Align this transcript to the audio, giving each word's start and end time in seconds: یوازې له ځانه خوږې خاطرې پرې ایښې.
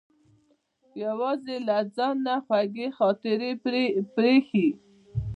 یوازې 1.03 1.55
له 1.67 1.77
ځانه 1.95 2.33
خوږې 2.45 2.87
خاطرې 2.97 3.51
پرې 3.63 3.83
ایښې. 4.17 4.67